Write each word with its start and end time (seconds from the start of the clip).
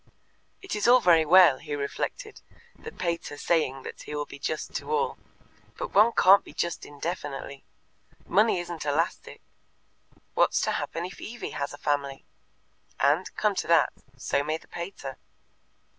"It 0.63 0.75
is 0.75 0.87
all 0.87 0.99
very 0.99 1.25
well," 1.27 1.59
he 1.59 1.75
reflected, 1.75 2.41
"the 2.75 2.91
pater 2.91 3.37
saying 3.37 3.83
that 3.83 4.01
he 4.01 4.15
will 4.15 4.25
be 4.25 4.39
just 4.39 4.73
to 4.77 4.91
all, 4.91 5.19
but 5.77 5.93
one 5.93 6.11
can't 6.13 6.43
be 6.43 6.53
just 6.53 6.87
indefinitely. 6.87 7.63
Money 8.25 8.57
isn't 8.61 8.83
elastic. 8.83 9.41
What's 10.33 10.59
to 10.61 10.71
happen 10.71 11.05
if 11.05 11.21
Evie 11.21 11.51
has 11.51 11.71
a 11.71 11.77
family? 11.77 12.25
And, 12.99 13.31
come 13.35 13.53
to 13.53 13.67
that, 13.67 13.93
so 14.17 14.43
may 14.43 14.57
the 14.57 14.67
pater. 14.69 15.19